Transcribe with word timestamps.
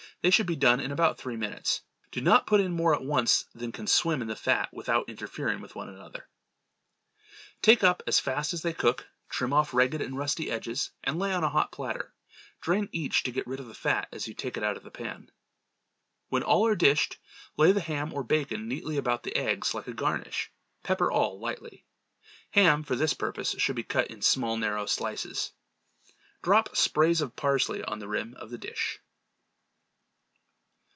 They 0.23 0.29
should 0.29 0.45
be 0.45 0.55
done 0.55 0.79
in 0.79 0.91
about 0.91 1.17
three 1.17 1.35
minutes. 1.35 1.81
Do 2.11 2.21
not 2.21 2.45
put 2.45 2.59
in 2.61 2.73
more 2.73 2.93
at 2.93 3.01
once 3.03 3.45
than 3.55 3.71
can 3.71 3.87
swim 3.87 4.21
in 4.21 4.27
the 4.27 4.35
fat 4.35 4.71
without 4.71 5.09
interfering 5.09 5.61
with 5.61 5.73
one 5.75 5.89
another. 5.89 6.29
Take 7.63 7.83
up 7.83 8.03
as 8.05 8.19
fast 8.19 8.53
as 8.53 8.61
they 8.61 8.71
cook, 8.71 9.07
trim 9.29 9.51
off 9.51 9.73
ragged 9.73 9.99
and 9.99 10.15
rusty 10.15 10.51
edges 10.51 10.91
and 11.03 11.17
lay 11.17 11.33
on 11.33 11.43
a 11.43 11.49
hot 11.49 11.71
platter. 11.71 12.13
Drain 12.61 12.87
each 12.91 13.23
to 13.23 13.31
get 13.31 13.47
rid 13.47 13.59
of 13.59 13.65
the 13.65 13.73
fat, 13.73 14.09
as 14.11 14.27
you 14.27 14.35
take 14.35 14.57
it 14.57 14.63
out 14.63 14.77
of 14.77 14.83
the 14.83 14.91
pan. 14.91 15.31
When 16.29 16.43
all 16.43 16.67
are 16.67 16.75
dished, 16.75 17.17
lay 17.57 17.71
the 17.71 17.81
ham 17.81 18.13
or 18.13 18.23
bacon 18.23 18.67
neatly 18.67 18.97
about 18.97 19.23
the 19.23 19.35
eggs 19.35 19.73
like 19.73 19.87
a 19.87 19.91
garnish. 19.93 20.51
Pepper 20.83 21.11
all 21.11 21.39
lightly. 21.39 21.87
Ham 22.51 22.83
for 22.83 22.95
this 22.95 23.15
purpose 23.15 23.55
should 23.57 23.75
be 23.75 23.81
cut 23.81 24.05
in 24.11 24.21
small 24.21 24.55
narrow 24.55 24.85
slices. 24.85 25.53
Drop 26.43 26.75
sprays 26.77 27.21
of 27.21 27.35
parsley 27.35 27.83
on 27.83 27.97
the 27.97 28.07
rim 28.07 28.35
of 28.35 28.51
the 28.51 28.59
dish. 28.59 28.99